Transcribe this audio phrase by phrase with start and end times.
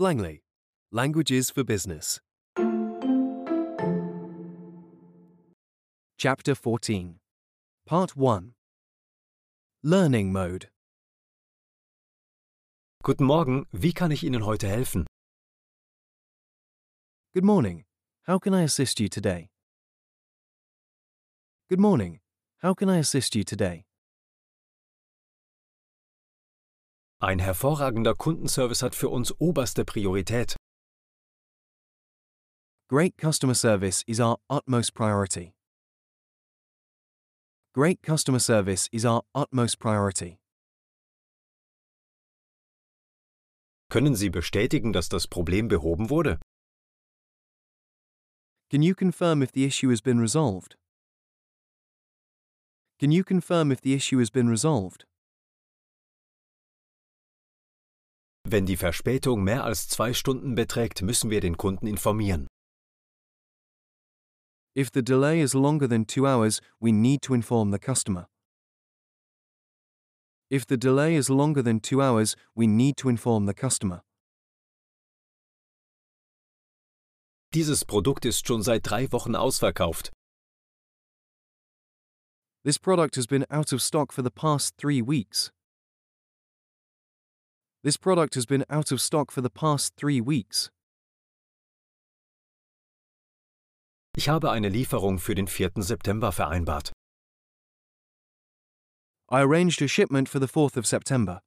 [0.00, 0.40] Langley.
[0.90, 2.20] Languages for Business.
[6.16, 7.16] Chapter 14.
[7.84, 8.54] Part 1.
[9.82, 10.68] Learning Mode.
[13.02, 15.04] Guten Morgen, wie kann ich Ihnen heute helfen?
[17.34, 17.84] Good morning.
[18.26, 19.50] How can I assist you today?
[21.68, 22.20] Good morning.
[22.62, 23.84] How can I assist you today?
[27.22, 30.56] Ein hervorragender Kundenservice hat für uns oberste Priorität.
[32.88, 35.52] Great customer service is our utmost priority.
[37.74, 40.38] Great customer service is our utmost priority.
[43.90, 46.40] Können Sie bestätigen, dass das Problem behoben wurde?
[48.70, 50.74] Can you confirm if the issue has been resolved?
[52.98, 55.09] Can you confirm if the issue has been resolved?
[58.52, 62.48] Wenn die Verspätung mehr als zwei Stunden beträgt, müssen wir den Kunden informieren.
[64.76, 68.26] If the delay is longer than two hours, we need to inform the customer.
[70.50, 74.02] If the delay is longer than two hours, we need to inform the customer.
[77.54, 80.10] Dieses Produkt ist schon seit drei Wochen ausverkauft.
[82.64, 85.52] This product has been out of stock for the past three weeks.
[87.82, 90.68] This product has been out of stock for the past three weeks.
[94.14, 95.82] Ich habe eine Lieferung für den 4.
[95.82, 96.92] September vereinbart.
[99.30, 101.40] I arranged a shipment for the 4th of September.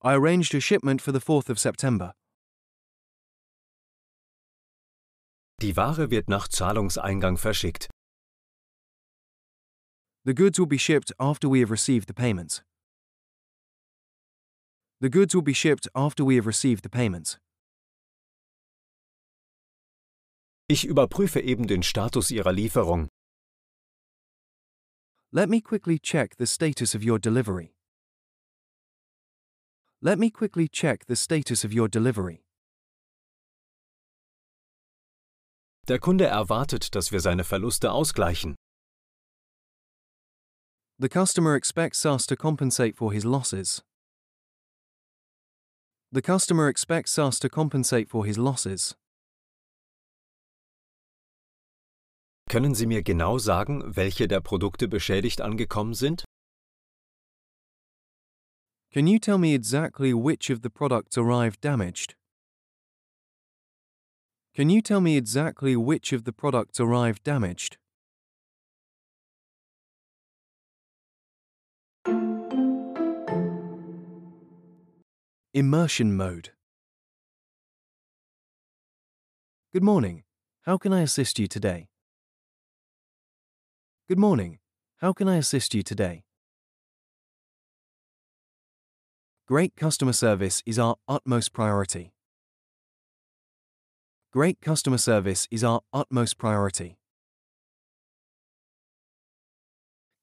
[0.00, 2.14] I arranged a shipment for the 4th of September.
[5.60, 7.90] Die Ware wird nach Zahlungseingang verschickt.
[10.24, 12.62] The goods will be shipped after we have received the payments.
[15.00, 17.38] The goods will be shipped after we have received the payments.
[20.68, 23.08] Ich überprüfe eben den Status Ihrer Lieferung.
[25.32, 27.74] Let me quickly check the status of your delivery.
[30.02, 32.42] Let me quickly check the status of your delivery.
[35.86, 38.56] Der Kunde erwartet, dass wir seine Verluste ausgleichen.
[40.98, 43.82] The customer expects us to compensate for his losses.
[46.10, 48.96] The customer expects us to compensate for his losses.
[52.48, 56.24] Können Sie mir genau sagen, welche der Produkte beschädigt angekommen sind?
[58.90, 62.14] Can you tell me exactly which of the products arrived damaged?
[64.54, 67.76] Can you tell me exactly which of the products arrived damaged?
[75.58, 76.50] Immersion mode.
[79.72, 80.22] Good morning.
[80.62, 81.88] How can I assist you today?
[84.06, 84.60] Good morning.
[84.98, 86.22] How can I assist you today?
[89.48, 92.12] Great customer service is our utmost priority.
[94.32, 97.00] Great customer service is our utmost priority.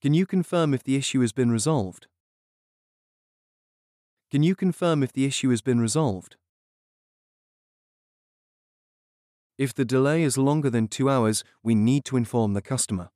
[0.01, 2.07] Can you confirm if the issue has been resolved?
[4.31, 6.35] Can you confirm if the issue has been resolved?
[9.57, 13.09] If the delay is longer than two hours, we need to inform the customer.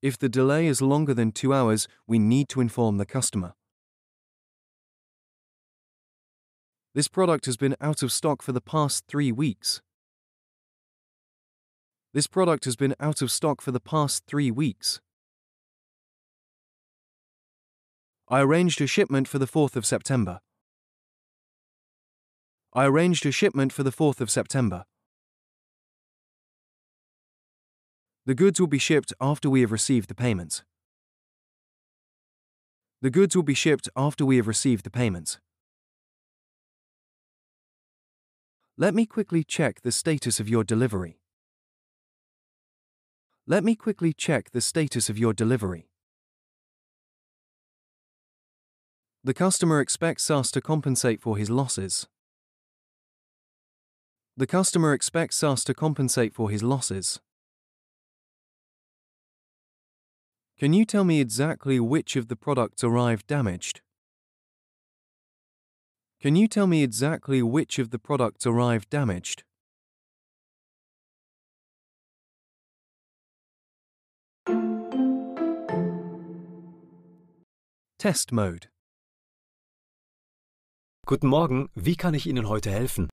[0.00, 3.54] If the delay is longer than two hours, we need to inform the customer.
[6.94, 9.82] This product has been out of stock for the past three weeks.
[12.12, 15.00] This product has been out of stock for the past three weeks.
[18.28, 20.40] I arranged a shipment for the 4th of September.
[22.72, 24.86] I arranged a shipment for the 4th of September.
[28.24, 30.64] The goods will be shipped after we have received the payments.
[33.02, 35.38] The goods will be shipped after we have received the payments.
[38.78, 41.18] Let me quickly check the status of your delivery.
[43.46, 45.90] Let me quickly check the status of your delivery.
[49.26, 52.06] The customer expects us to compensate for his losses.
[54.36, 57.22] The customer expects us to compensate for his losses.
[60.58, 63.80] Can you tell me exactly which of the products arrived damaged?
[66.20, 69.42] Can you tell me exactly which of the products arrived damaged?
[77.98, 78.68] Test mode.
[81.06, 83.10] Guten Morgen, wie kann ich Ihnen heute helfen?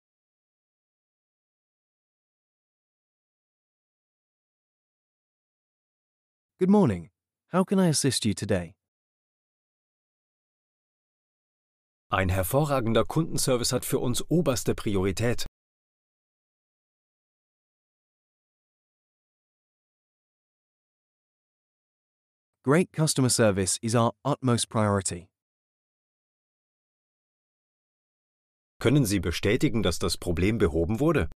[6.57, 7.09] Good morning.
[7.51, 8.75] How can I assist you today?
[12.09, 15.45] Ein hervorragender Kundenservice hat für uns oberste Priorität.
[22.63, 25.30] Great customer service is our utmost priority.
[28.81, 31.29] Können Sie bestätigen, dass das Problem behoben wurde?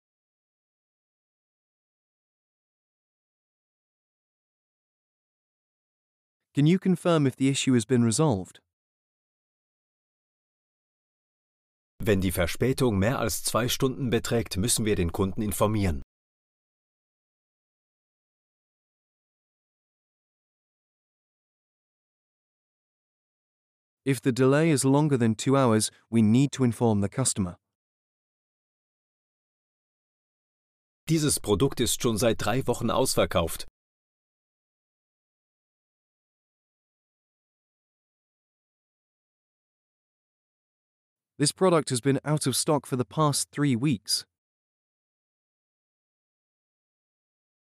[6.56, 8.60] Can you confirm if the issue has been resolved?
[12.02, 16.02] Wenn die Verspätung mehr als zwei Stunden beträgt, müssen wir den Kunden informieren.
[24.06, 27.56] If the delay is longer than two hours, we need to inform the customer.
[31.08, 33.66] Dieses Produkt ist schon seit drei Wochen ausverkauft.
[41.38, 44.24] This product has been out of stock for the past three weeks.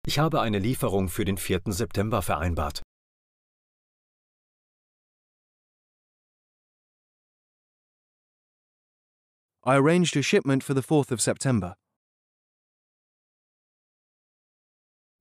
[0.08, 1.62] Ich habe eine Lieferung für den 4.
[1.68, 2.82] September vereinbart.
[9.64, 11.76] I arranged a shipment for the 4th of September.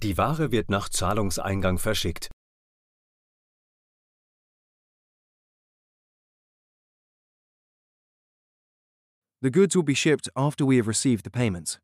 [0.02, 2.30] Die Ware wird nach Zahlungseingang verschickt.
[9.42, 11.78] The goods will be shipped after we have received the payments.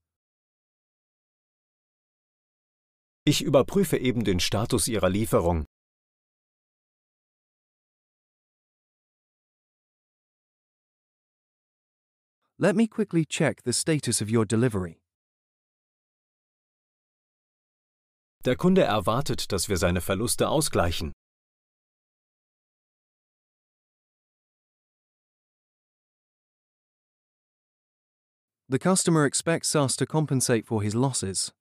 [3.27, 5.67] Ich überprüfe eben den Status Ihrer Lieferung.
[12.59, 14.99] Let me quickly check the status of your delivery.
[18.47, 21.13] Der Kunde erwartet, dass wir seine Verluste ausgleichen.
[28.69, 31.53] The customer expects us to compensate for his losses.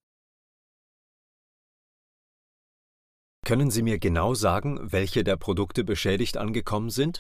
[3.43, 7.19] Können Sie mir genau sagen, welche der Produkte beschädigt angekommen sind?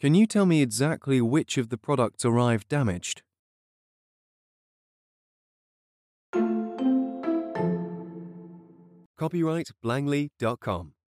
[0.00, 3.22] Can you tell me exactly which of the products arrived damaged?
[9.16, 10.92] Copyright Langley.com.